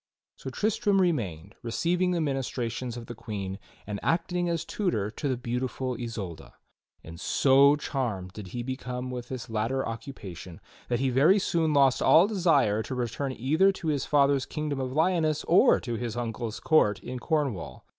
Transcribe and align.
So 0.35 0.49
Tristram 0.49 0.99
remained, 0.99 1.53
receiving 1.61 2.09
the 2.09 2.19
ministrations 2.19 2.97
of 2.97 3.05
the 3.05 3.13
Queen, 3.13 3.59
and 3.85 3.99
acting 4.01 4.49
as 4.49 4.65
tutor 4.65 5.11
to 5.11 5.29
the 5.29 5.37
beautiful 5.37 5.95
Isolda; 5.95 6.55
and 7.03 7.19
so 7.19 7.75
charmed 7.75 8.33
did 8.33 8.47
he 8.47 8.63
become 8.63 9.11
with 9.11 9.27
this 9.29 9.47
latter 9.47 9.87
occupation 9.87 10.59
that 10.89 10.99
he 11.01 11.11
very 11.11 11.37
soon 11.37 11.71
lost 11.71 12.01
all 12.01 12.25
desire 12.25 12.81
to 12.81 12.95
return 12.95 13.31
either 13.33 13.71
to 13.73 13.89
his 13.89 14.07
father's 14.07 14.47
kingdom 14.47 14.79
of 14.79 14.89
Lyoness 14.91 15.43
or 15.47 15.79
to 15.81 15.93
his 15.93 16.17
uncle's 16.17 16.59
court 16.59 16.99
in 17.01 17.19
Cornwall. 17.19 17.85